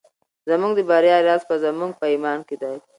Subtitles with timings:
[0.49, 2.75] زموږ د بریا راز په زموږ په ایمان کې دی.